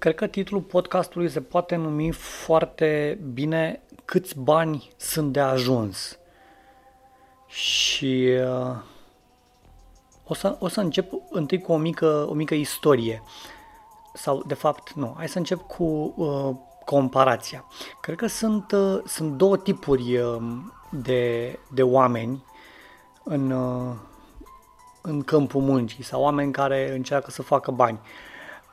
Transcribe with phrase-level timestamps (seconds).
[0.00, 6.18] Cred că titlul podcastului se poate numi foarte bine câți bani sunt de ajuns.
[7.46, 8.76] Și uh,
[10.24, 13.22] o, să, o să încep întâi cu o mică, o mică istorie.
[14.14, 15.14] Sau, de fapt, nu.
[15.16, 17.64] Hai să încep cu uh, comparația.
[18.00, 20.42] Cred că sunt, uh, sunt două tipuri uh,
[20.90, 22.44] de, de oameni
[23.24, 23.94] în, uh,
[25.00, 28.00] în câmpul muncii sau oameni care încearcă să facă bani.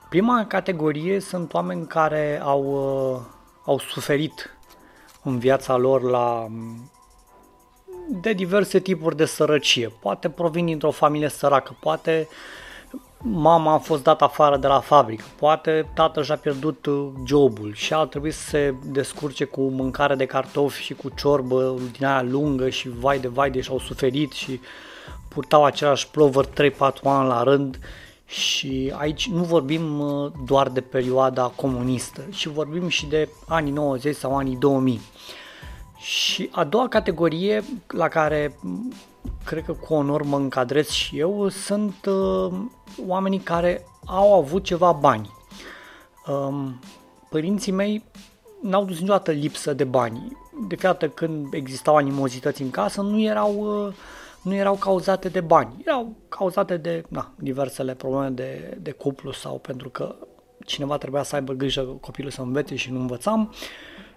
[0.10, 3.22] Prima categorie sunt oameni care au, uh,
[3.66, 4.58] au suferit
[5.24, 6.48] în viața lor la
[8.10, 9.92] de diverse tipuri de sărăcie.
[10.00, 12.28] Poate provin dintr-o familie săracă, poate
[13.18, 17.94] mama a fost dată afară de la fabrică, poate tatăl și-a pierdut uh, jobul și
[17.94, 22.70] a trebuit să se descurce cu mâncare de cartofi și cu ciorbă din aia lungă
[22.70, 24.60] și vai de vai de și au suferit și
[25.28, 26.50] purtau același plover 3-4
[27.04, 27.80] ani la rând
[28.28, 34.16] și aici nu vorbim uh, doar de perioada comunistă, ci vorbim și de anii 90
[34.16, 35.02] sau anii 2000.
[35.98, 38.60] Și a doua categorie la care
[39.46, 42.54] cred că cu onor mă încadrez și eu sunt uh,
[43.08, 45.30] oamenii care au avut ceva bani.
[46.28, 46.80] Um,
[47.30, 48.04] părinții mei
[48.62, 50.38] n-au dus niciodată lipsă de bani.
[50.68, 53.94] De fiecare când existau animozități în casă, nu erau, uh,
[54.48, 59.58] nu erau cauzate de bani, erau cauzate de na, diversele probleme de, de cuplu sau
[59.58, 60.16] pentru că
[60.66, 63.54] cineva trebuia să aibă grijă copilul să învețe și nu învățam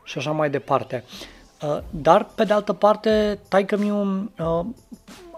[0.04, 1.04] și așa mai departe.
[1.62, 4.64] Uh, dar, pe de altă parte, taică mi uh,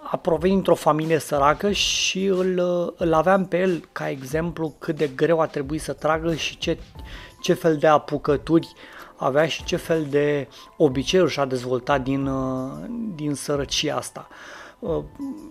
[0.03, 4.97] a provenit într-o familie săracă și îl, uh, îl aveam pe el ca exemplu cât
[4.97, 6.79] de greu a trebuit să tragă și ce,
[7.41, 8.73] ce fel de apucături
[9.17, 12.31] avea și ce fel de obiceiuri și-a dezvoltat din,
[13.15, 14.29] din sărăcia asta.
[14.31, 14.62] Uh,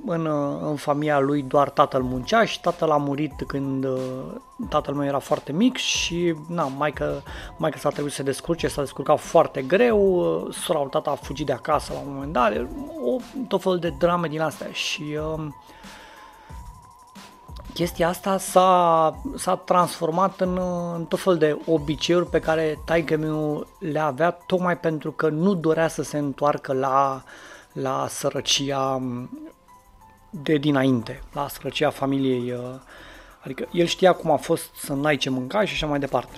[0.06, 4.00] în, uh, în familia lui doar tatăl muncea și tatăl a murit când uh,
[4.70, 7.24] tatăl meu era foarte mic și na, maica,
[7.58, 11.46] maica s-a trebuit să se descurce, s-a descurcat foarte greu, sora lui tata a fugit
[11.46, 12.54] de acasă la un moment dat,
[13.06, 13.16] o,
[13.48, 15.48] tot fel de drame din astea și uh,
[17.74, 20.60] chestia asta s-a, s-a transformat în,
[20.96, 25.54] în tot fel de obiceiuri pe care taică meu le avea tocmai pentru că nu
[25.54, 29.02] dorea să se întoarcă la uh, la sărăcia
[30.30, 32.52] de dinainte, la sărăcia familiei.
[32.52, 32.60] Uh,
[33.44, 36.38] adică el știa cum a fost să n-ai ce mânca și așa mai departe.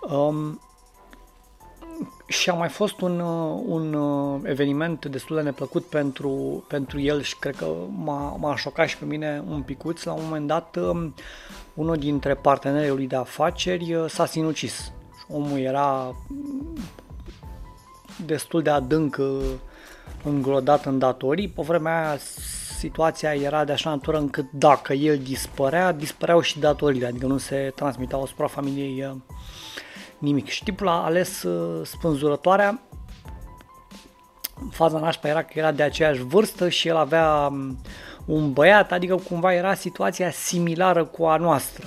[0.00, 0.60] Um,
[2.26, 7.22] și a mai fost un, uh, un uh, eveniment destul de neplăcut pentru, pentru el
[7.22, 10.02] și cred că m-a, m-a șocat și pe mine un picuț.
[10.02, 11.14] La un moment dat, um,
[11.74, 14.92] unul dintre partenerii lui de afaceri s-a sinucis.
[15.28, 16.14] Omul era
[18.24, 19.16] destul de adânc
[20.24, 21.48] îngrodat în datorii.
[21.48, 22.18] Pe vremea aia
[22.78, 27.72] situația era de așa natură încât dacă el dispărea, dispăreau și datoriile, adică nu se
[27.74, 29.16] transmiteau asupra familiei uh,
[30.18, 30.48] nimic.
[30.48, 32.80] Și tipul a ales uh, spânzurătoarea,
[34.70, 37.78] faza nașpa era că era de aceeași vârstă și el avea um,
[38.24, 41.86] un băiat, adică cumva era situația similară cu a noastră.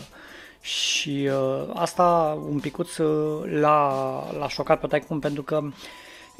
[0.61, 3.91] Și uh, asta un picuț uh, l-a,
[4.39, 5.71] l-a șocat pe taicum pentru că uh,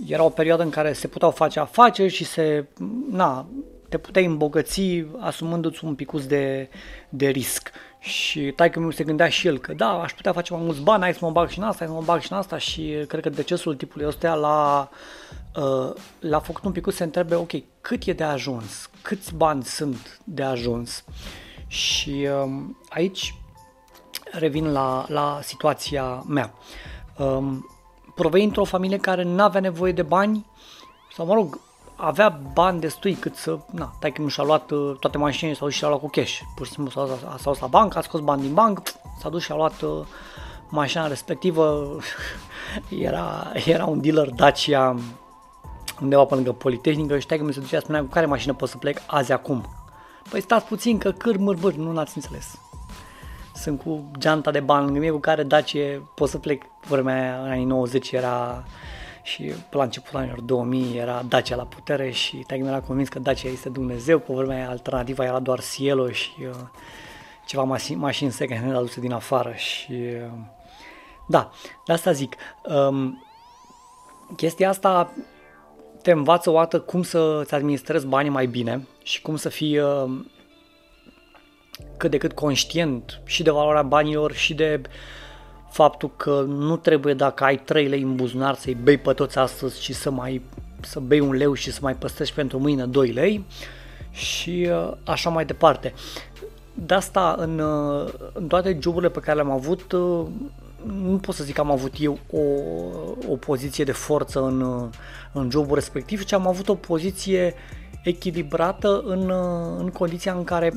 [0.07, 2.65] era o perioadă în care se puteau face afaceri și se,
[3.09, 3.45] na,
[3.89, 6.69] te puteai îmbogăți asumându-ți un picus de,
[7.09, 7.71] de risc.
[7.99, 11.01] Și taică mi se gândea și el că da, aș putea face mai mulți bani,
[11.01, 13.05] hai să mă bag și în asta, hai să mă bag și în asta și
[13.07, 14.89] cred că decesul tipului ăsta l-a,
[15.55, 18.89] uh, l-a făcut un pic să se întrebe, ok, cât e de ajuns?
[19.01, 21.03] Câți bani sunt de ajuns?
[21.67, 23.35] Și um, aici
[24.31, 26.53] revin la, la situația mea.
[27.17, 27.67] Um,
[28.13, 30.45] provei într-o familie care nu avea nevoie de bani
[31.15, 31.59] sau, mă rog,
[31.95, 35.67] avea bani destui cât să, na, tai că nu și-a luat uh, toate mașinile sau
[35.67, 36.39] și-a luat cu cash.
[36.55, 38.83] Pur și simplu s-a, s-a, s-a dus la bancă, a scos bani din bancă,
[39.19, 40.05] s-a dus și a luat uh,
[40.69, 41.97] mașina respectivă.
[43.07, 44.95] era, era un dealer Dacia
[46.01, 48.77] undeva pe lângă Politehnică și că mi se ducea spunea cu care mașină pot să
[48.77, 49.65] plec azi acum.
[50.29, 52.62] Păi stați puțin că câr mârbâr, nu n-ați înțeles
[53.53, 56.63] sunt cu geanta de bani lângă mine cu care Dacia pot să plec.
[56.87, 58.63] Vremea aia, în anii 90 era
[59.23, 63.19] și pe la începutul anilor 2000 era Dacia la putere și taică era convins că
[63.19, 66.55] Dacia este Dumnezeu, pe vremea aia alternativa era doar Cielo și uh,
[67.45, 70.31] ceva mașini, mașini second aduse din afară și uh,
[71.27, 71.51] da,
[71.85, 72.35] de asta zic.
[72.63, 73.25] Um,
[74.35, 75.13] chestia asta
[76.01, 80.11] te învață o dată cum să-ți administrezi banii mai bine și cum să fii uh,
[81.97, 84.81] cât de cât conștient și de valoarea banilor și de
[85.69, 89.81] faptul că nu trebuie dacă ai 3 lei în buzunar să-i bei pe toți astăzi
[89.81, 90.41] și să mai
[90.81, 93.45] să bei un leu și să mai păstrezi pentru mâine 2 lei
[94.11, 95.93] și uh, așa mai departe.
[96.73, 97.61] de asta în,
[98.33, 99.93] în toate joburile pe care le-am avut,
[100.85, 102.41] nu pot să zic că am avut eu o,
[103.31, 104.89] o poziție de forță în,
[105.31, 107.53] în jobul respectiv, ci am avut o poziție
[108.03, 109.31] echilibrată în,
[109.79, 110.73] în condiția în care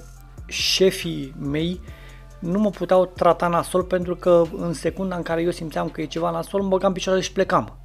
[0.46, 1.80] șefii mei
[2.38, 6.06] nu mă puteau trata nasol pentru că în secunda în care eu simțeam că e
[6.06, 7.78] ceva nasol, îmi băgam picioarele și plecam.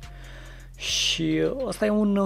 [0.75, 2.18] Și ăsta e un,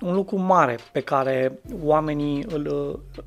[0.00, 2.66] un lucru mare pe care oamenii îl,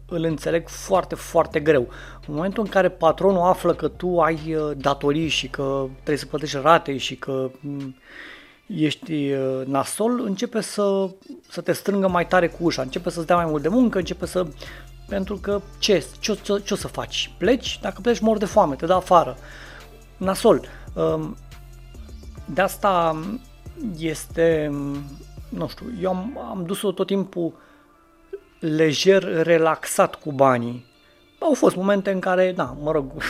[0.05, 1.87] îl înțeleg foarte, foarte greu.
[2.27, 6.25] În momentul în care patronul află că tu ai uh, datorii și că trebuie să
[6.25, 7.95] plătești rate și că mm,
[8.67, 11.09] ești uh, nasol, începe să,
[11.49, 14.25] să te strângă mai tare cu ușa, începe să-ți dea mai mult de muncă, începe
[14.25, 14.47] să...
[15.07, 17.31] Pentru că ce, ce, ce, ce o să faci?
[17.37, 17.79] Pleci?
[17.81, 19.37] Dacă pleci mor de foame, te dă afară.
[20.17, 20.67] Nasol.
[20.93, 21.35] Um,
[22.45, 23.17] de asta
[23.97, 24.71] este,
[25.49, 27.53] nu știu, eu am, am dus-o tot timpul
[28.59, 30.85] lejer, relaxat cu banii.
[31.39, 33.11] Au fost momente în care, da, mă rog,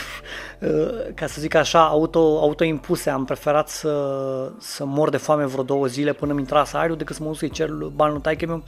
[1.14, 5.86] ca să zic așa, auto, autoimpuse, am preferat să, să mor de foame vreo două
[5.86, 8.62] zile până mi intra salariul decât să mă duc să-i cer bani lui taică meu.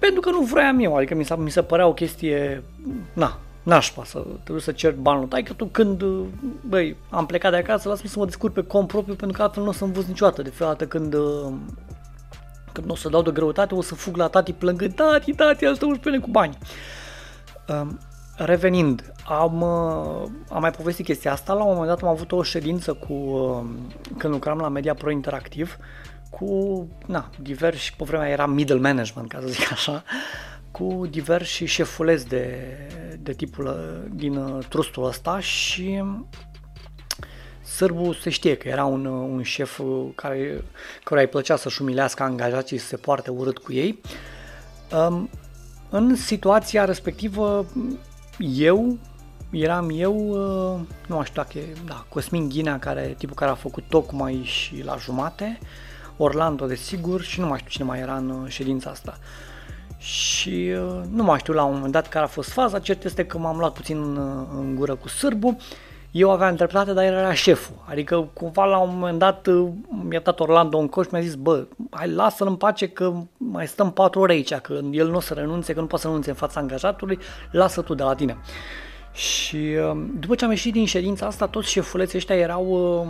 [0.00, 2.62] Pentru că nu vroiam eu, adică mi, s-a, mi se părea o chestie,
[3.12, 6.04] na, nașpa să trebuie să cer banul tai că tu când,
[6.68, 9.62] băi, am plecat de acasă, lasă-mă să mă descurc pe cont propriu pentru că altfel
[9.62, 10.42] nu o să învăț niciodată.
[10.42, 11.12] De fiecare dată când,
[12.72, 15.64] când nu o să dau de greutate, o să fug la tati plângând, tati, tati,
[15.64, 16.58] asta pe cu bani.
[17.68, 17.98] Um,
[18.36, 19.62] revenind, am,
[20.48, 23.14] am mai povestit chestia asta, la un moment dat am avut o ședință cu,
[24.18, 25.76] când lucram la Media Pro Interactiv,
[26.30, 30.04] cu, na, diversi, pe vremea era middle management, ca să zic așa,
[30.70, 32.76] cu diversi șefuleți de,
[33.20, 36.02] de tipul uh, din uh, trustul ăsta și
[37.62, 39.80] Sârbu se știe că era un, uh, un șef
[40.14, 40.64] care,
[41.04, 44.00] care îi plăcea să-și umilească angajații și să se poarte urât cu ei.
[45.08, 45.30] Um,
[45.90, 47.66] în situația respectivă,
[48.38, 48.98] eu,
[49.50, 50.14] eram eu,
[51.06, 54.82] nu mai știu dacă e, da, Cosmin Ghinea, care, tipul care a făcut tocmai și
[54.84, 55.58] la jumate,
[56.22, 59.18] Orlando, desigur, și nu mai știu cine mai era în ședința asta.
[59.18, 59.50] Uh,
[60.00, 63.26] și uh, nu mai știu la un moment dat care a fost faza, cert este
[63.26, 65.56] că m-am luat puțin în, uh, în gură cu sârbu,
[66.10, 67.74] eu aveam dreptate, dar el era șeful.
[67.84, 69.68] Adică cumva la un moment dat uh,
[70.08, 73.66] mi-a dat Orlando un coș și mi-a zis, bă, hai lasă-l în pace că mai
[73.66, 76.30] stăm patru ore aici, că el nu o să renunțe, că nu poate să renunțe
[76.30, 77.18] în fața angajatului,
[77.50, 78.36] lasă tu de la tine.
[79.12, 79.76] Și
[80.18, 83.06] după ce am ieșit din ședința asta, toți șefuleții ăștia erau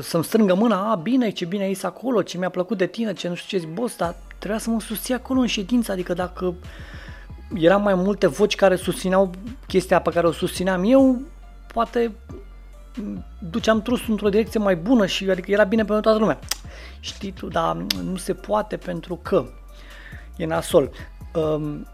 [0.00, 3.28] să-mi strângă mâna, a, bine, ce bine ai acolo, ce mi-a plăcut de tine, ce
[3.28, 6.54] nu știu ce, boss, dar trebuia să mă susții acolo în ședință, adică dacă
[7.54, 9.30] erau mai multe voci care susțineau
[9.66, 11.22] chestia pe care o susțineam eu,
[11.72, 12.12] poate
[13.50, 16.38] duceam trus într-o direcție mai bună și adică era bine pentru toată lumea.
[17.00, 19.44] Știi tu, dar nu se poate pentru că
[20.36, 20.90] e nasol.
[21.34, 21.86] Um,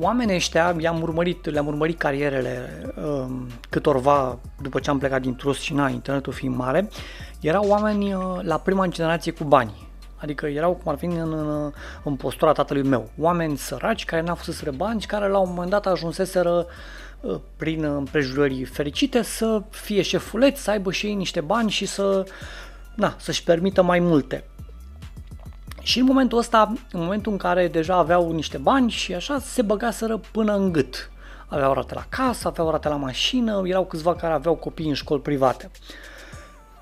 [0.00, 5.60] oamenii ăștia, i-am urmărit, le-am urmărit carierele um, câtorva după ce am plecat din trus
[5.60, 6.88] și na, internetul fiind mare,
[7.40, 9.88] erau oameni uh, la prima generație cu bani.
[10.16, 11.72] Adică erau cum ar fi în, în,
[12.04, 13.10] în postura tatălui meu.
[13.18, 16.66] Oameni săraci care n-au fost să bani și care la un moment dat ajunseseră
[17.20, 22.26] uh, prin împrejurări fericite să fie șefuleți, să aibă și ei niște bani și să,
[22.94, 24.44] na, să-și permită mai multe.
[25.86, 29.62] Și în momentul ăsta, în momentul în care deja aveau niște bani și așa, se
[29.62, 31.10] băgaseră până în gât.
[31.46, 35.20] Aveau rate la casă, aveau rate la mașină, erau câțiva care aveau copii în școli
[35.20, 35.70] private.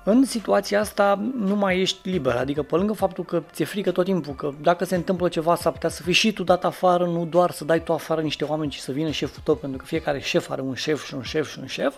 [0.03, 4.05] În situația asta nu mai ești liber, adică pe lângă faptul că ți-e frică tot
[4.05, 7.25] timpul, că dacă se întâmplă ceva s-ar putea să fii și tu dat afară, nu
[7.25, 10.19] doar să dai tu afară niște oameni, ci să vină șeful tău, pentru că fiecare
[10.19, 11.95] șef are un șef și un șef și un șef.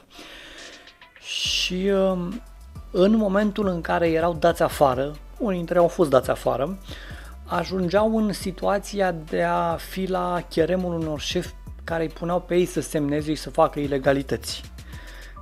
[1.20, 2.42] Și um,
[2.92, 6.78] în momentul în care erau dați afară, unii dintre ei au fost dați afară,
[7.46, 11.54] ajungeau în situația de a fi la cheremul unor șefi
[11.84, 14.64] care îi puneau pe ei să semneze și să facă ilegalități.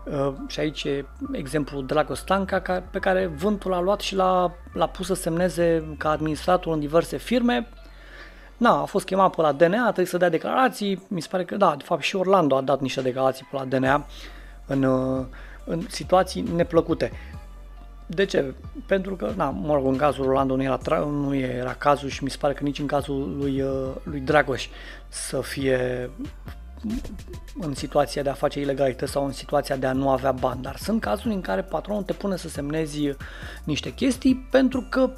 [0.04, 4.88] Uh, și aici e exemplul Dragoș Stanca, pe care vântul a luat și l-a, l-a
[4.88, 7.68] pus să semneze ca administrator în diverse firme.
[8.58, 11.56] Na, a fost chemat pe la DNA, trebuie să dea declarații, mi se pare că
[11.56, 14.06] da, de fapt și Orlando a dat niște declarații pe la DNA
[14.66, 15.26] în, uh,
[15.66, 17.12] în situații neplăcute.
[18.06, 18.54] De ce?
[18.86, 22.30] Pentru că, na, mă rog, în cazul Orlando nu era, nu era cazul și mi
[22.30, 24.68] se pare că nici în cazul lui, uh, lui Dragoș
[25.08, 26.10] să fie
[27.60, 30.76] în situația de a face ilegalitate sau în situația de a nu avea bani, dar
[30.76, 33.10] sunt cazuri în care patronul te pune să semnezi
[33.64, 35.10] niște chestii pentru că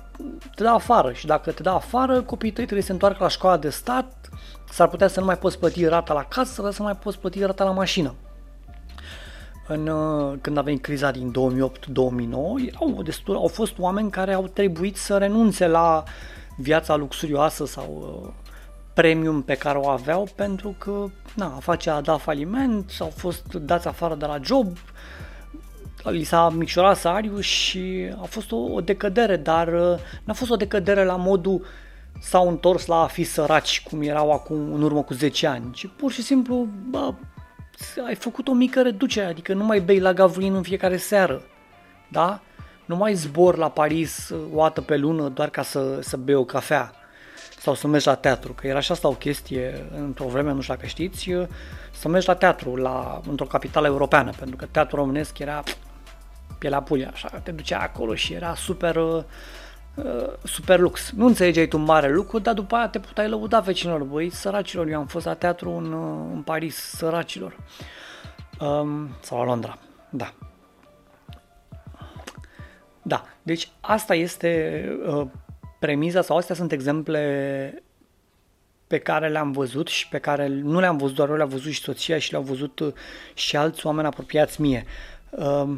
[0.56, 3.30] te dă afară și dacă te dă afară, copiii tăi trebuie să se întoarcă la
[3.30, 4.30] școala de stat,
[4.70, 7.20] s-ar putea să nu mai poți plăti rata la casă, sau să nu mai poți
[7.20, 8.14] plăti rata la mașină.
[9.68, 14.48] În, uh, când a venit criza din 2008-2009, au, destul, au fost oameni care au
[14.48, 16.04] trebuit să renunțe la
[16.58, 18.34] viața luxurioasă sau uh,
[18.94, 21.06] premium pe care o aveau pentru că
[21.36, 24.78] na, afacerea a dat faliment, s-au fost dați afară de la job,
[26.04, 30.56] li s-a micșorat salariul și a fost o, o decădere, dar uh, n-a fost o
[30.56, 31.66] decădere la modul
[32.20, 35.90] s-au întors la a fi săraci cum erau acum în urmă cu 10 ani, ci
[35.96, 37.14] pur și simplu bă,
[38.06, 41.42] ai făcut o mică reducere, adică nu mai bei la Gavulin în fiecare seară,
[42.08, 42.42] da?
[42.86, 46.36] Nu mai zbor la Paris uh, o dată pe lună doar ca să, să bei
[46.36, 46.92] o cafea
[47.60, 50.74] sau să mergi la teatru, că era și asta o chestie într-o vreme, nu știu
[50.74, 51.48] dacă știți, uh,
[51.92, 55.64] să mergi la teatru la, într-o capitală europeană, pentru că teatru românesc era
[56.58, 59.24] pielea pulia, așa, te ducea acolo și era super, uh, uh,
[60.44, 61.12] super lux.
[61.12, 65.00] Nu înțelegeai tu mare lucru, dar după aia te puteai lăuda vecinilor, băi, săracilor, eu
[65.00, 67.58] am fost la teatru în, uh, în Paris, săracilor.
[68.60, 69.78] Um, sau la Londra,
[70.10, 70.34] da.
[73.02, 75.28] Da, deci asta este uh,
[75.80, 77.84] premiza sau astea sunt exemple
[78.88, 81.82] pe care le-am văzut și pe care nu le-am văzut doar eu, le-am văzut și
[81.82, 82.94] soția și le-au văzut uh,
[83.34, 84.86] și alți oameni apropiați mie.
[85.30, 85.70] Uh,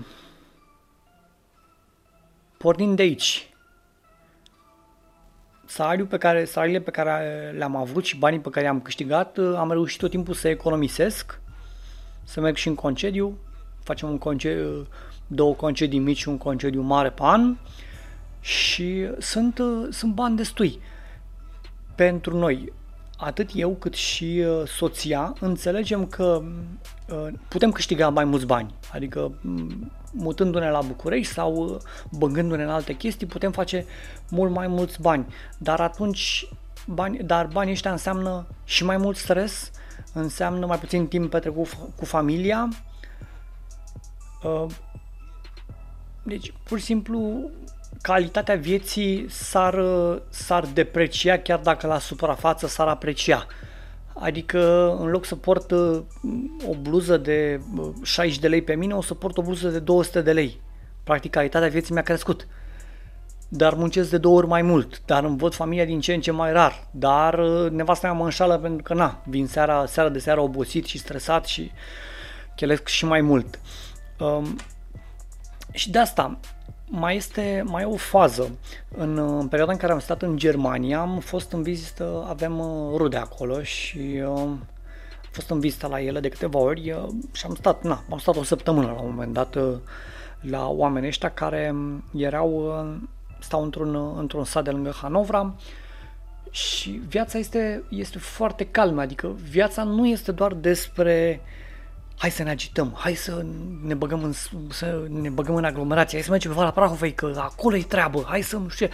[2.57, 3.48] pornind de aici,
[5.69, 9.55] salariul pe care, salariile pe care le-am avut și banii pe care i-am câștigat, uh,
[9.57, 11.39] am reușit tot timpul să economisesc,
[12.23, 13.37] să merg și în concediu,
[13.83, 14.87] facem un concediu,
[15.27, 17.57] două concedii mici și un concediu mare pe an
[18.39, 20.79] și sunt, uh, sunt bani destui
[21.95, 22.73] pentru noi.
[23.17, 26.41] Atât eu cât și uh, soția înțelegem că
[27.47, 31.77] putem câștiga mai mulți bani, adică mm, mutându-ne la București sau uh,
[32.09, 33.85] băgându-ne în alte chestii, putem face
[34.29, 35.33] mult mai mulți bani.
[35.57, 36.47] Dar atunci,
[36.87, 39.71] bani, dar banii ăștia înseamnă și mai mult stres,
[40.13, 42.69] înseamnă mai puțin timp petrecut cu familia.
[44.43, 44.65] Uh,
[46.23, 47.49] deci, pur și simplu,
[48.01, 53.45] calitatea vieții s-ar, uh, s-ar deprecia chiar dacă la suprafață s-ar aprecia.
[54.19, 56.01] Adică în loc să port uh,
[56.67, 57.61] o bluză de
[58.03, 60.61] 60 uh, de lei pe mine, o să port o bluză de 200 de lei.
[61.03, 62.47] Practic calitatea vieții mi-a crescut.
[63.47, 66.31] Dar muncesc de două ori mai mult, dar îmi văd familia din ce în ce
[66.31, 70.19] mai rar, dar uh, nevasta mea mă înșală pentru că na, vin seara, seara de
[70.19, 71.71] seară obosit și stresat și
[72.55, 73.59] chelesc și mai mult.
[74.19, 74.57] Um,
[75.71, 76.39] și de asta
[76.89, 78.57] mai este mai e o fază.
[78.97, 82.95] În, în perioada în care am stat în Germania, am fost în vizită, avem uh,
[82.97, 84.67] rude acolo și uh, am
[85.31, 88.35] fost în vizită la ele de câteva ori uh, și am stat, na, am stat
[88.35, 89.77] o săptămână la un moment dat uh,
[90.41, 91.75] la oamenii ăștia care
[92.15, 93.07] erau, uh,
[93.39, 95.55] stau într-un, într-un sat de lângă Hanovra
[96.51, 101.67] și viața este, este foarte calmă, adică viața nu este doar despre uh,
[102.19, 103.45] hai să ne agităm, hai să
[103.83, 104.33] ne băgăm în,
[104.69, 108.23] să ne băgăm în aglomerație, hai să mergem pe Vala Prahovei, că acolo e treabă,
[108.27, 108.87] hai să, nu știu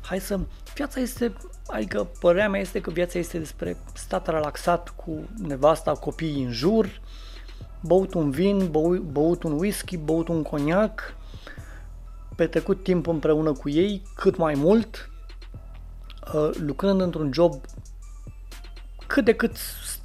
[0.00, 0.40] hai să...
[0.74, 1.32] Viața este,
[1.66, 7.00] adică părerea mea este că viața este despre stat relaxat cu nevasta, copiii în jur,
[7.80, 11.14] băut un vin, băut, băut un whisky, băut un coniac,
[12.36, 15.10] petrecut timp împreună cu ei cât mai mult,
[16.34, 17.60] uh, lucrând într-un job
[19.06, 19.56] cât de cât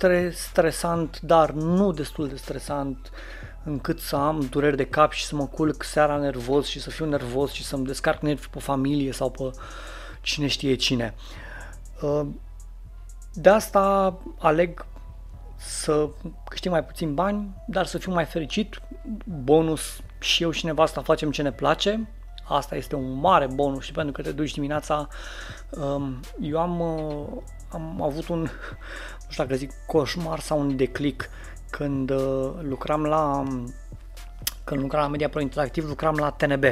[0.06, 3.12] stre- stresant, dar nu destul de stresant
[3.64, 7.06] încât să am dureri de cap și să mă culc seara nervos și să fiu
[7.06, 9.52] nervos și să-mi descarc nervi pe familie sau pe
[10.22, 11.16] cine știe cine.
[12.02, 12.26] Uh,
[13.34, 14.86] de asta aleg
[15.56, 16.10] să
[16.50, 18.82] câștig mai puțin bani, dar să fiu mai fericit.
[19.44, 19.82] Bonus
[20.20, 22.10] și eu și nevasta facem ce ne place.
[22.48, 25.08] Asta este un mare bonus și pentru că te duci dimineața.
[25.70, 27.28] Um, eu am, uh,
[27.76, 31.30] am avut un, nu știu dacă zic coșmar sau un declic
[31.70, 33.44] când uh, lucram la
[34.64, 36.64] când lucram la Media Pro Interactiv, lucram la TNB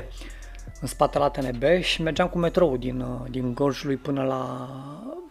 [0.82, 4.70] în spate la TNB și mergeam cu metrou din, uh, din Gorjului până la,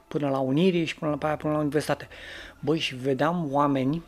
[0.09, 2.09] până la Unirii și până la, până la universitate.
[2.61, 4.03] Băi, și vedeam oameni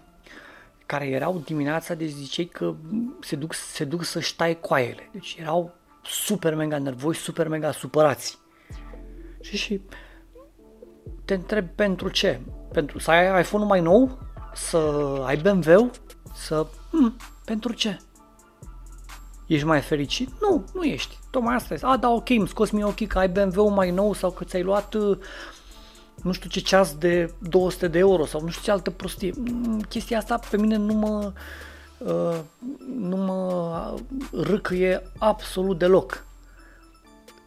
[0.87, 2.75] care erau dimineața, deci zicei că
[3.21, 5.09] se duc, se duc să-și taie coaiele.
[5.13, 8.39] Deci erau super mega nervoși, super mega supărați.
[9.41, 9.81] Și, și
[11.25, 12.41] te întreb pentru ce?
[12.73, 14.19] Pentru să ai iPhone-ul mai nou?
[14.55, 14.79] Să
[15.25, 15.91] ai BMW?
[16.35, 16.67] Să...
[16.91, 17.99] Hmm, pentru ce?
[19.47, 20.31] Ești mai fericit?
[20.41, 21.19] Nu, nu ești.
[21.31, 21.87] Tocmai asta este.
[21.87, 24.63] A, da, ok, îmi scos mie ochii că ai BMW-ul mai nou sau că ți-ai
[24.63, 25.19] luat uh,
[26.23, 29.31] nu știu ce ceas de 200 de euro sau nu știu ce altă prostie.
[29.31, 31.33] Hmm, chestia asta pe mine nu mă,
[31.99, 32.39] uh,
[32.99, 33.95] nu mă
[34.33, 36.27] râcăie absolut deloc.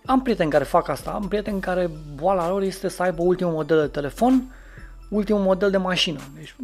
[0.07, 3.79] Am prieteni care fac asta, am prieteni care boala lor este să aibă ultimul model
[3.79, 4.55] de telefon,
[5.09, 6.19] ultimul model de mașină.
[6.35, 6.55] Deci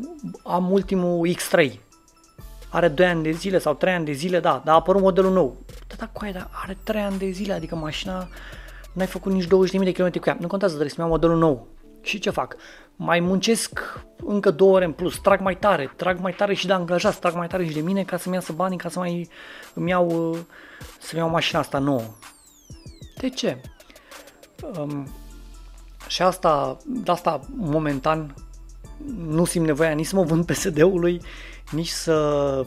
[0.43, 1.71] am ultimul X3.
[2.69, 5.31] Are 2 ani de zile sau 3 ani de zile, da, dar a apărut modelul
[5.31, 5.57] nou.
[5.87, 8.27] Da, da, coaie, dar are 3 ani de zile, adică mașina
[8.93, 10.37] n-ai făcut nici 20.000 de km cu ea.
[10.39, 11.67] Nu contează, trebuie să-mi iau modelul nou.
[12.01, 12.55] Și ce fac?
[12.95, 16.73] Mai muncesc încă două ore în plus, trag mai tare, trag mai tare și de
[16.73, 19.29] angajați, trag mai tare și de mine ca să-mi iasă banii, ca să mai
[19.73, 20.37] îmi iau,
[20.99, 22.01] să-mi iau mașina asta nouă.
[23.17, 23.61] De ce?
[24.77, 25.07] Um,
[26.07, 28.33] și asta, de asta momentan
[29.27, 31.21] nu simt nevoia nici să mă vând PSD-ului,
[31.71, 32.65] nici să...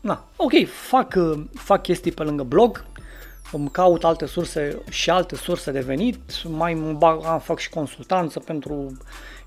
[0.00, 0.52] Na, ok,
[0.88, 1.14] fac,
[1.54, 2.84] fac chestii pe lângă blog,
[3.52, 8.96] îmi caut alte surse și alte surse de venit, mai bag, fac și consultanță pentru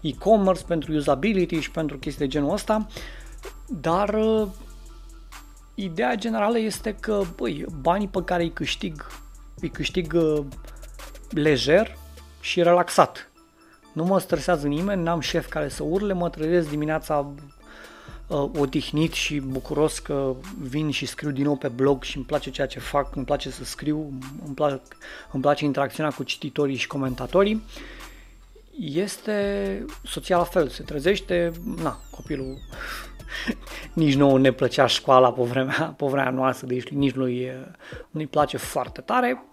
[0.02, 2.88] e-commerce, pentru usability și pentru chestii de genul ăsta,
[3.68, 4.48] dar uh,
[5.76, 9.06] ideea generală este că, băi, banii pe care îi câștig,
[9.62, 10.46] îi câștig uh,
[11.30, 11.98] lejer
[12.40, 13.32] și relaxat.
[13.94, 17.34] Nu mă stresează nimeni, n-am șef care să urle, mă trezesc dimineața
[18.28, 22.50] uh, odihnit și bucuros că vin și scriu din nou pe blog și îmi place
[22.50, 24.82] ceea ce fac, îmi place să scriu, îmi, plac,
[25.32, 27.64] îmi place interacțiunea cu cititorii și comentatorii.
[28.80, 32.58] Este soția la fel, se trezește, na, copilul
[33.94, 37.52] nici nu ne plăcea școala pe vremea, pe vremea noastră, deci nici nu-i,
[38.10, 39.44] nu-i place foarte tare.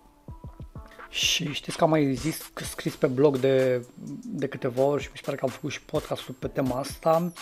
[1.08, 3.86] Și știți că am mai zis, scris pe blog de,
[4.24, 7.32] de câteva ori și mi se pare că am făcut și podcastul pe tema asta.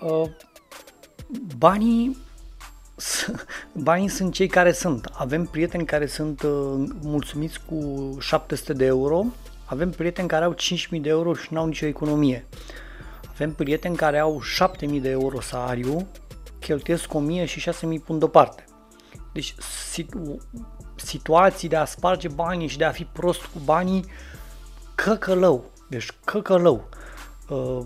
[0.00, 0.28] Uh,
[1.58, 2.16] banii
[3.72, 5.10] banii sunt cei care sunt.
[5.12, 9.24] Avem prieteni care sunt uh, mulțumiți cu 700 de euro,
[9.64, 12.46] avem prieteni care au 5000 de euro și nu au nicio economie.
[13.40, 16.06] Avem prieteni care au 7000 de euro salariu,
[16.58, 18.64] cheltuiesc 1000 și 6000 pun deoparte.
[19.32, 19.54] Deci
[19.90, 20.38] situ-
[20.96, 24.04] situații de a sparge banii și de a fi prost cu banii,
[24.94, 25.70] căcălău.
[25.88, 26.88] Deci căcălău.
[27.48, 27.80] Uh,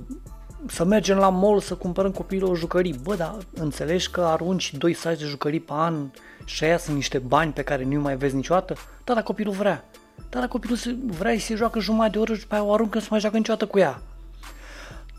[0.67, 2.99] să mergem la mall să cumpărăm copilul o jucării.
[3.03, 6.11] Bă, dar înțelegi că arunci doi saci de jucării pe an
[6.45, 8.75] și aia sunt niște bani pe care nu mai vezi niciodată?
[9.05, 9.85] Da, dar copilul vrea.
[10.31, 12.99] Da, dar copilul vrea să se joacă jumătate de oră și pe aia o aruncă
[12.99, 14.03] să mai joacă niciodată cu ea.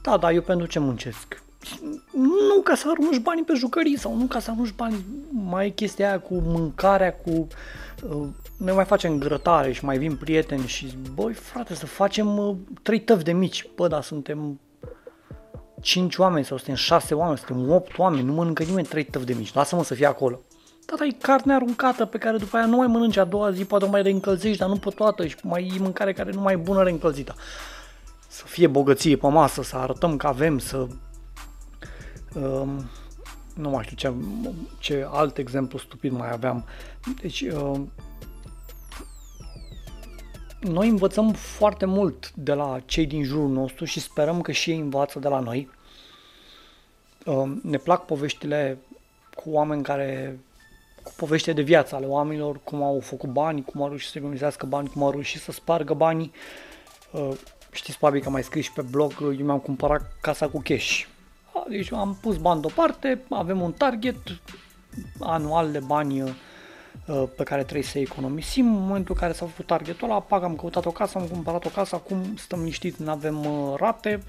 [0.05, 1.43] Da, da, eu pentru ce muncesc?
[2.11, 5.69] Nu ca să arunci banii pe jucării sau nu ca să arunci bani, mai e
[5.69, 7.47] chestia aia cu mâncarea, cu...
[8.09, 8.27] Uh,
[8.57, 12.99] ne mai facem grătare și mai vin prieteni și băi frate să facem uh, trei
[12.99, 13.67] tăvi de mici.
[13.75, 14.59] Bă, dar suntem
[15.81, 19.33] 5 oameni sau suntem 6 oameni, suntem 8 oameni, nu mănâncă nimeni 3 tăvi de
[19.33, 20.41] mici, lasă-mă să fie acolo.
[20.85, 23.85] Da, e carne aruncată pe care după aia nu mai mănânci a doua zi, poate
[23.85, 26.57] o mai reîncălzești, dar nu pe toată și mai e mâncare care nu mai e
[26.57, 27.35] bună reîncălzită.
[28.35, 30.87] Să fie bogăție pe masă, să arătăm că avem, să...
[32.33, 32.89] Um,
[33.53, 34.13] nu mai știu ce,
[34.79, 36.65] ce alt exemplu stupid mai aveam.
[37.21, 37.91] Deci, um,
[40.59, 44.79] noi învățăm foarte mult de la cei din jurul nostru și sperăm că și ei
[44.79, 45.69] învață de la noi.
[47.25, 48.77] Um, ne plac poveștile
[49.35, 50.39] cu oameni care
[51.03, 54.65] cu poveștile de viață ale oamenilor, cum au făcut bani, cum au reușit să economisească
[54.65, 56.31] bani, cum au reușit să spargă banii.
[57.11, 57.31] Uh,
[57.75, 61.05] știți probabil că am mai scris și pe blog, eu mi-am cumpărat casa cu cash.
[61.69, 64.17] Deci am pus bani deoparte, avem un target
[65.19, 68.75] anual de bani uh, pe care trebuie să economisim.
[68.75, 71.65] În momentul în care s-a făcut targetul ăla, pag, am căutat o casă, am cumpărat
[71.65, 74.23] o casă, acum stăm liniștiți, nu avem uh, rate.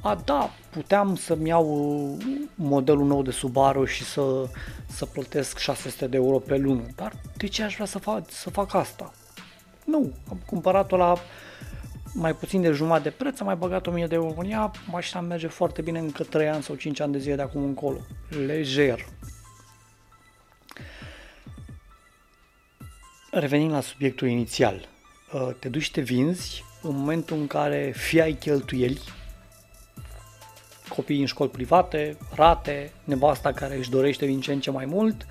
[0.00, 4.48] A, da, puteam să-mi iau uh, modelul nou de Subaru și să,
[4.86, 8.50] să plătesc 600 de euro pe lună, dar de ce aș vrea să fac, să
[8.50, 9.12] fac asta?
[9.84, 11.14] Nu, am cumpărat-o la
[12.14, 15.20] mai puțin de jumătate de preț, am mai băgat 1000 de euro în ea, mașina
[15.20, 17.98] merge foarte bine încă 3 ani sau 5 ani de zile de acum încolo.
[18.46, 19.04] Lejer.
[23.30, 24.88] Revenind la subiectul inițial,
[25.32, 29.00] uh, te duci și te vinzi în momentul în care fie ai cheltuieli,
[30.88, 35.26] copii în școli private, rate, nevasta care își dorește din ce în ce mai mult,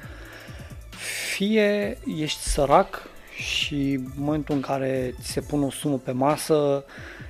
[1.35, 6.85] fie ești sărac și în momentul în care ți se pune o sumă pe masă,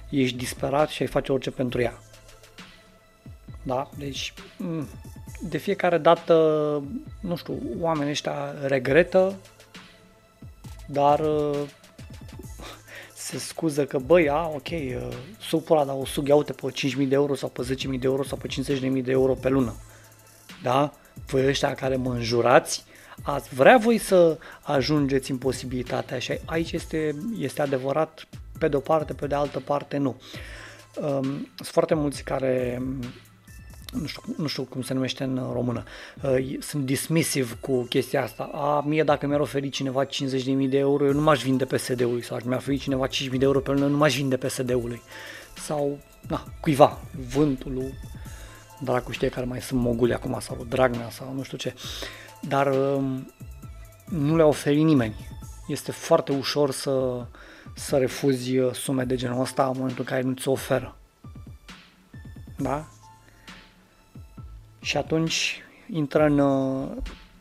[0.09, 1.99] ești disperat și ai face orice pentru ea.
[3.63, 3.89] Da?
[3.97, 4.87] Deci, mm,
[5.49, 6.33] de fiecare dată,
[7.19, 9.35] nu știu, oamenii ăștia regretă,
[10.85, 11.59] dar uh,
[13.13, 15.07] se scuză că, băi, a, ok, uh,
[15.39, 18.07] supul ăla, dar o sug, ia uite, pe 5.000 de euro sau pe 10.000 de
[18.07, 19.75] euro sau pe 50.000 de euro pe lună.
[20.63, 20.93] Da?
[21.25, 22.83] Voi ăștia care mă înjurați,
[23.21, 28.79] ați vrea voi să ajungeți în posibilitatea și aici este, este adevărat pe de o
[28.79, 30.21] parte, pe de altă parte nu.
[31.01, 31.23] Um,
[31.55, 32.81] sunt foarte mulți care
[33.91, 35.83] nu știu, nu știu cum se numește în română,
[36.21, 38.49] uh, sunt dismissive cu chestia asta.
[38.53, 40.09] A, mie dacă mi-ar oferi cineva 50.000
[40.69, 43.71] de euro, eu nu m-aș vinde PSD-ului sau mi-ar oferi cineva 5.000 de euro pe
[43.71, 45.01] lună, nu m-aș vinde PSD-ului.
[45.57, 46.99] Sau, na, cuiva,
[47.33, 47.93] vântul,
[48.79, 51.73] dracu știe care mai sunt moguli acum sau Dragnea sau nu știu ce.
[52.47, 53.33] Dar um,
[54.09, 55.15] nu le-a oferit nimeni.
[55.67, 57.25] Este foarte ușor să,
[57.75, 60.95] să refuzi uh, sume de genul ăsta în momentul în care nu ți oferă.
[62.57, 62.87] Da?
[64.81, 66.89] Și atunci intră în, uh,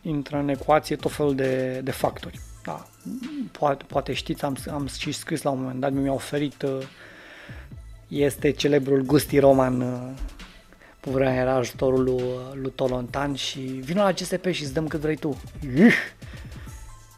[0.02, 2.40] intră în ecuație tot felul de, de factori.
[2.64, 2.86] Da,
[3.50, 6.78] poate, poate știți, am, am și scris la un moment dat, mi-a oferit, uh,
[8.08, 10.10] este celebrul Gusti Roman, uh,
[11.02, 15.00] pe vremea era ajutorul lui, lui Tolontan și vină la GSP și îți dăm cât
[15.00, 15.36] vrei tu.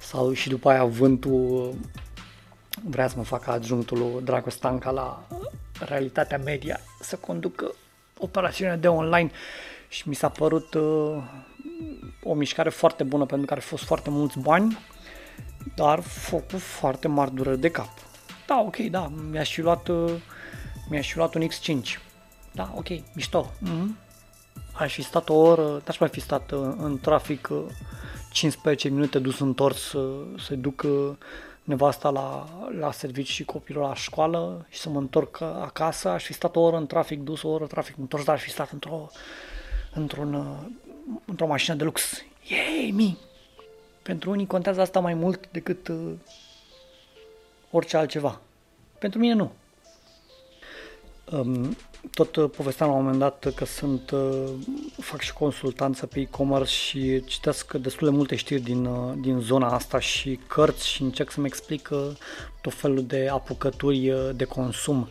[0.01, 1.75] Sau și după aia vântul
[2.83, 5.27] vrea să mă facă adjunctul lui Draco Stanca la
[5.79, 7.75] realitatea media să conducă
[8.19, 9.31] operațiunea de online
[9.89, 11.23] și mi s-a părut uh,
[12.23, 14.79] o mișcare foarte bună pentru că ar fi fost foarte mulți bani,
[15.75, 17.93] dar făcut foarte mari durări de cap.
[18.47, 20.13] Da, ok, da, mi-aș fi luat, uh,
[20.89, 22.04] mi-aș fi luat un X5.
[22.55, 23.51] Da, ok, mișto.
[23.63, 23.87] Mm-hmm.
[24.73, 27.65] Aș fi stat o oră, aș mai fi stat uh, în trafic uh,
[28.31, 31.11] 15 minute dus întors uh, să duc uh,
[31.63, 36.33] nevasta la, la serviciu și copilul la școală și să mă întorc acasă, aș fi
[36.33, 39.11] stat o oră în trafic dus, o oră trafic întors, dar aș fi stat într-o,
[39.95, 40.57] într-un, uh,
[41.25, 42.23] într-o mașină de lux.
[42.49, 43.19] Yay, mi!
[44.03, 46.13] Pentru unii contează asta mai mult decât uh,
[47.71, 48.41] orice altceva.
[48.99, 49.53] Pentru mine nu.
[51.33, 51.77] Um,
[52.11, 54.51] tot uh, povesteam la un moment dat că sunt, uh,
[55.01, 59.69] fac și consultanță pe e-commerce și citesc destul de multe știri din, uh, din zona
[59.69, 61.89] asta și cărți și încerc să-mi explic
[62.61, 65.09] tot felul de apucături de consum.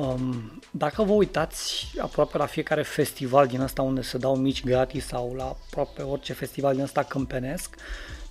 [0.00, 5.06] Um, dacă vă uitați aproape la fiecare festival din asta unde se dau mici gratis
[5.06, 7.76] sau la aproape orice festival din asta câmpenesc,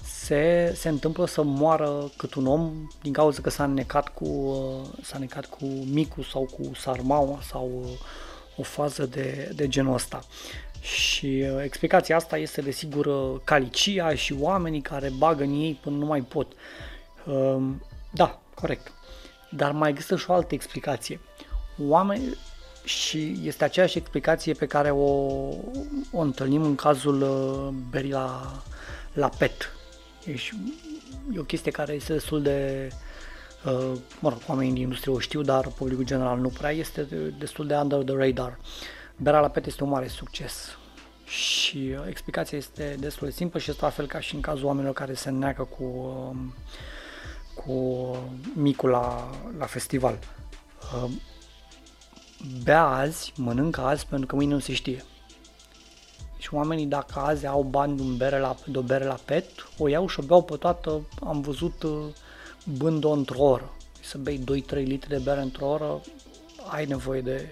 [0.04, 4.56] se, se întâmplă să moară cât un om din cauza că s-a necat cu,
[5.02, 7.86] s-a necat cu micul sau cu sarmaua sau
[8.58, 10.24] o fază de, de genul ăsta.
[10.82, 15.98] Și uh, explicația asta este desigur uh, calicia și oamenii care bagă în ei până
[15.98, 16.52] nu mai pot.
[17.26, 17.62] Uh,
[18.12, 18.92] da, corect.
[19.52, 21.20] Dar mai există și o altă explicație.
[21.82, 22.38] Oameni,
[22.84, 25.08] și este aceeași explicație pe care o,
[26.12, 28.62] o întâlnim în cazul uh, berii la,
[29.14, 29.76] la PET,
[30.26, 30.54] deci
[31.36, 32.90] e o chestie care este destul de,
[33.66, 37.02] uh, mă rog, oamenii din industrie o știu, dar publicul general nu prea, este
[37.40, 38.60] destul de under the radar.
[39.16, 40.78] Berea la pet este un mare succes
[41.26, 44.66] și uh, explicația este destul de simplă și este la fel ca și în cazul
[44.66, 46.36] oamenilor care se neacă cu, uh,
[47.54, 48.16] cu
[48.54, 50.20] micul la, la festival.
[52.42, 55.04] Uh, bea azi, mănâncă azi pentru că mâine nu se știe.
[56.38, 59.46] Și oamenii dacă azi au bani de, un bere la, de o bere la pet,
[59.78, 62.06] o iau și o beau pe toată, am văzut uh,
[62.78, 63.74] bând-o într-o oră.
[64.02, 66.02] Să bei 2-3 litri de bere într-o oră,
[66.72, 67.52] ai nevoie de,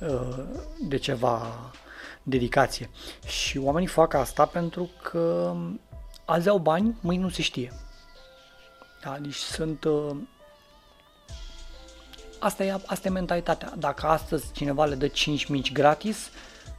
[0.00, 0.44] uh,
[0.80, 1.70] de ceva
[2.22, 2.90] dedicație.
[3.26, 5.54] Și oamenii fac asta pentru că
[6.24, 7.72] azi au bani, mâine nu se știe.
[9.02, 9.86] Da, deci sunt...
[12.40, 13.72] Uh, asta e, asta e mentalitatea.
[13.78, 16.30] Dacă astăzi cineva le dă 5 mici gratis,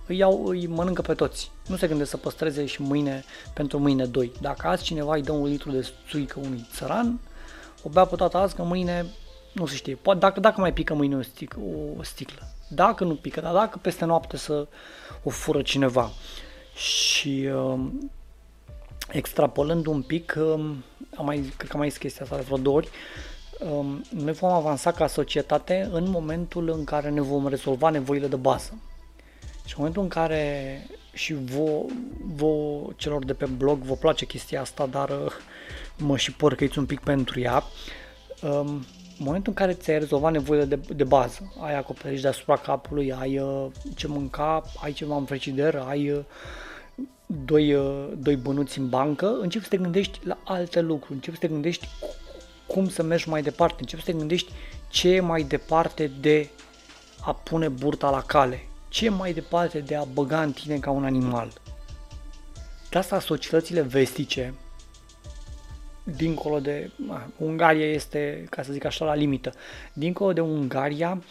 [0.07, 1.51] îi, iau, îi mănâncă pe toți.
[1.67, 4.31] Nu se gândesc să păstreze și mâine pentru mâine doi.
[4.41, 7.19] Dacă azi cineva îi dă un litru de țuică unui țăran,
[7.83, 9.05] o bea pe toată azi că mâine
[9.53, 9.95] nu se știe.
[9.95, 11.55] Poate dacă, dacă mai pică mâine o, stic,
[11.97, 12.47] o sticlă.
[12.67, 14.67] Dacă nu pică, dar dacă peste noapte să
[15.23, 16.11] o fură cineva.
[16.75, 17.79] Și uh,
[19.09, 20.75] extrapolând un pic, uh,
[21.15, 23.31] am mai, cred că am mai zis chestia asta de vreo două ori, uh,
[24.09, 28.77] noi vom avansa ca societate în momentul în care ne vom rezolva nevoile de bază.
[29.65, 31.85] Și în momentul în care și vă,
[32.35, 32.53] vă
[32.95, 35.31] celor de pe blog vă place chestia asta, dar uh,
[35.97, 37.63] mă și părcăiți un pic pentru ea,
[38.41, 38.85] um,
[39.17, 43.39] în momentul în care ți-ai rezolvat nevoile de, de bază, ai acoperiș deasupra capului, ai
[43.39, 46.19] uh, ce mânca, ai ceva în frigider, ai uh,
[47.45, 47.77] doi,
[48.17, 51.87] doi bănuți în bancă, începi să te gândești la alte lucruri, începi să te gândești
[52.71, 54.51] cum să mergi mai departe, începi să te gândești
[54.89, 56.49] ce e mai departe de
[57.21, 61.05] a pune burta la cale, ce mai departe de a băga în tine ca un
[61.05, 61.51] animal.
[62.89, 64.53] De asta societățile vestice,
[66.03, 66.91] dincolo de...
[67.09, 69.51] A, Ungaria este, ca să zic așa, la limită.
[69.93, 71.21] Dincolo de Ungaria,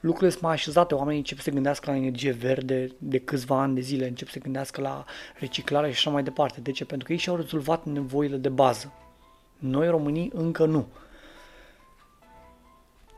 [0.00, 3.74] lucrurile sunt mai așezate, oamenii încep să se gândească la energie verde de câțiva ani
[3.74, 5.04] de zile, încep să se gândească la
[5.38, 6.60] reciclare și așa mai departe.
[6.60, 6.84] De ce?
[6.84, 8.92] Pentru că ei și-au rezolvat nevoile de bază.
[9.58, 10.86] Noi românii încă nu.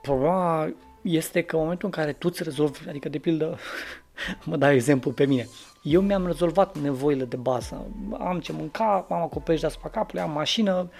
[0.03, 0.73] Problema
[1.03, 3.59] este că în momentul în care tu îți rezolvi, adică de pildă,
[4.45, 5.49] mă dau exemplu pe mine,
[5.83, 7.87] eu mi-am rezolvat nevoile de bază.
[8.19, 10.91] Am ce mânca, am acoperiș deasupra capului, am mașină,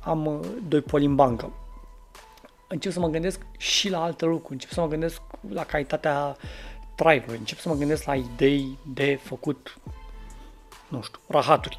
[0.00, 1.52] am uh, doi poli în bancă.
[2.68, 6.36] Încep să mă gândesc și la alte lucruri, încep să mă gândesc la calitatea
[6.94, 9.78] traiului, încep să mă gândesc la idei de făcut,
[10.88, 11.78] nu știu, rahaturi.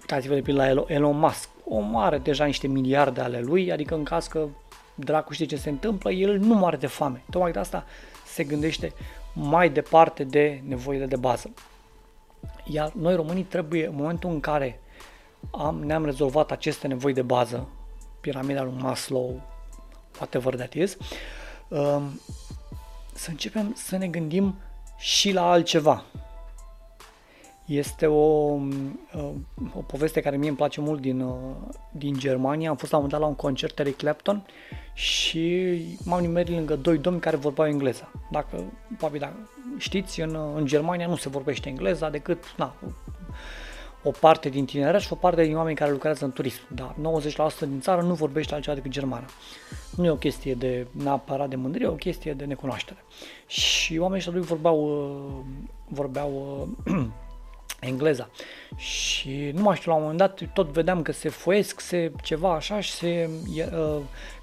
[0.00, 4.04] Uitați-vă de pildă la Elon Musk, om are deja niște miliarde ale lui, adică în
[4.04, 4.48] caz că
[4.94, 7.22] dracu știe ce se întâmplă, el nu moare de foame.
[7.30, 7.84] Tocmai de asta
[8.26, 8.92] se gândește
[9.32, 11.50] mai departe de nevoile de bază.
[12.64, 14.80] Iar noi românii trebuie, în momentul în care
[15.50, 17.68] am, ne-am rezolvat aceste nevoi de bază,
[18.20, 19.40] piramida lui Maslow,
[20.16, 20.96] whatever that is,
[21.68, 22.20] um,
[23.14, 24.58] să începem să ne gândim
[24.96, 26.04] și la altceva.
[27.68, 29.00] Este o, um,
[29.74, 31.36] o poveste care mie îmi place mult din, uh,
[31.90, 32.70] din Germania.
[32.70, 34.46] Am fost la un moment dat la un concert Eric Clapton
[34.94, 38.10] și m-am nimerit lângă doi domni care vorbeau engleză.
[38.30, 38.64] Dacă,
[38.96, 42.74] probabil, dacă știți, în, în Germania nu se vorbește engleza decât na,
[44.02, 46.60] o parte din tineret și o parte din oameni care lucrează în turism.
[46.74, 49.26] Da, 90% din țară nu vorbește altceva decât germană.
[49.96, 53.04] Nu e o chestie de neapărat de mândrie, e o chestie de necunoaștere.
[53.46, 55.44] Și oamenii ăștia lui vorbeau, uh,
[55.88, 57.06] vorbeau uh,
[57.80, 58.28] engleza.
[58.76, 62.54] Și nu mai știu, la un moment dat tot vedeam că se foiesc, se ceva
[62.54, 63.96] așa și se uh,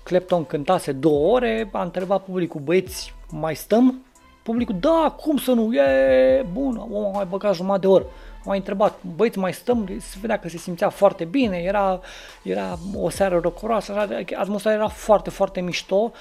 [0.04, 4.06] Clapton cântase două ore, a întrebat publicul, băieți, mai stăm?
[4.44, 8.04] Publicul, da, cum să nu, e bun, omul a mai băgat jumătate de oră.
[8.36, 9.90] Am mai întrebat, băieți, mai stăm?
[10.00, 12.00] Se vedea că se simțea foarte bine, era,
[12.44, 16.12] era o seară rocoroasă, atmosfera era foarte, foarte mișto.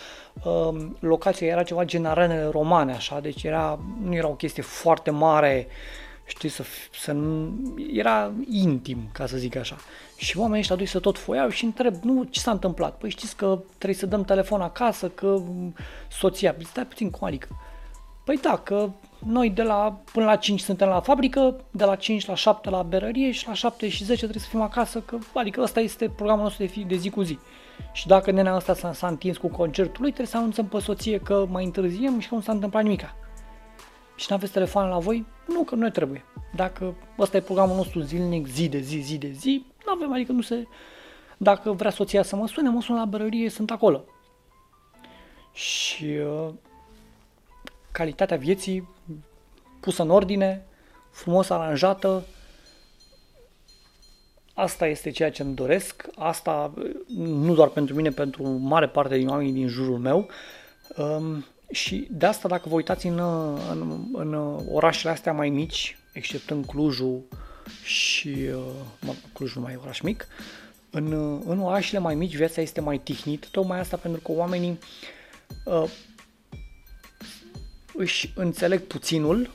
[0.45, 5.11] Um, locația era ceva gen arenele romane, așa, deci era, nu era o chestie foarte
[5.11, 5.67] mare,
[6.25, 6.65] știi, să,
[7.01, 7.55] să nu,
[7.93, 9.77] era intim, ca să zic așa.
[10.17, 12.99] Și oamenii ăștia doi să tot foiau și întreb, nu, ce s-a întâmplat?
[12.99, 15.43] Păi știți că trebuie să dăm telefon acasă, că
[16.11, 17.49] soția, stai puțin, cum adică?
[18.25, 22.27] Păi da, că noi de la, până la 5 suntem la fabrică, de la 5
[22.27, 25.61] la 7 la berărie și la 7 și 10 trebuie să fim acasă, că, adică
[25.61, 27.39] ăsta este programul nostru de, fi, de zi cu zi.
[27.93, 31.19] Și dacă nenea ăsta s-a, s-a întins cu concertul lui, trebuie să anunțăm pe soție
[31.19, 33.15] că mai întârziem și că nu s-a întâmplat nimica.
[34.17, 35.27] Și nu aveți telefon la voi?
[35.47, 36.25] Nu, că nu trebuie.
[36.55, 40.33] Dacă ăsta e programul nostru zilnic, zi de zi, zi de zi, nu avem, adică
[40.33, 40.67] nu se...
[41.37, 44.05] Dacă vrea soția să mă sune, mă sun la berărie, sunt acolo.
[45.53, 46.49] Și uh,
[47.93, 48.89] calitatea vieții
[49.81, 50.67] pusă în ordine,
[51.11, 52.25] frumos aranjată.
[54.55, 56.73] Asta este ceea ce îmi doresc, asta
[57.17, 60.29] nu doar pentru mine, pentru mare parte din oamenii din jurul meu.
[60.97, 61.45] Um,
[61.75, 63.19] și de asta, dacă vă uitați în,
[63.71, 64.35] în, în
[64.73, 67.23] orașele astea mai mici, exceptând Clujul
[67.85, 68.63] și uh,
[69.01, 70.27] mă, Clujul mai e oraș mic,
[70.91, 71.13] în,
[71.47, 74.79] în orașele mai mici viața este mai tihnită, tocmai asta pentru că oamenii
[75.65, 75.91] uh,
[77.95, 79.51] își înțeleg puținul,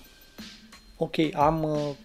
[0.97, 1.95] ok, am uh,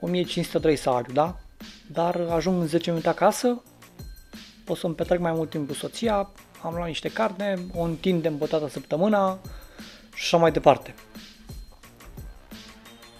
[0.00, 1.40] 1503 salariu, da?
[1.86, 3.62] Dar ajung în 10 minute acasă,
[4.64, 6.30] pot să-mi petrec mai mult timp cu soția,
[6.62, 9.38] am luat niște carne, o întindem pe toată săptămâna
[10.14, 10.94] și așa mai departe.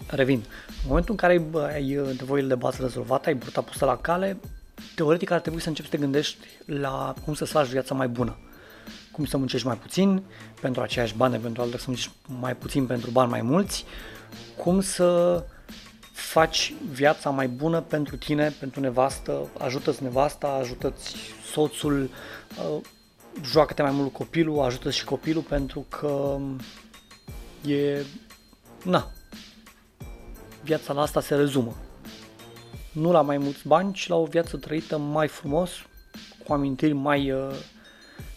[0.07, 0.43] Revin.
[0.67, 4.37] În momentul în care ai nevoile de bază rezolvate, ai burta pusă la cale,
[4.95, 8.37] teoretic ar trebui să începi să te gândești la cum să-ți faci viața mai bună
[9.13, 10.23] cum să muncești mai puțin
[10.61, 13.85] pentru aceiași bani, eventual să muncești mai puțin pentru bani mai mulți,
[14.57, 15.43] cum să
[16.11, 21.15] faci viața mai bună pentru tine, pentru nevastă, ajută-ți nevasta, ajută-ți
[21.51, 22.09] soțul,
[22.57, 22.81] uh,
[23.41, 26.39] joacă-te mai mult copilul, ajută și copilul pentru că
[27.69, 28.05] e,
[28.83, 29.11] na,
[30.63, 31.75] viața la asta se rezumă.
[32.91, 35.71] Nu la mai mulți bani, ci la o viață trăită mai frumos,
[36.45, 37.55] cu amintiri mai uh,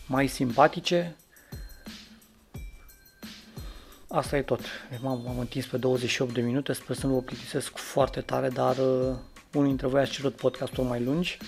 [0.07, 1.17] mai simpatice.
[4.09, 4.61] Asta e tot.
[5.01, 8.77] M-am, m-am întins pe 28 de minute, sper să nu vă plictisesc foarte tare, dar
[8.77, 9.17] uh,
[9.53, 11.39] unul dintre voi ați cerut podcastul mai lungi.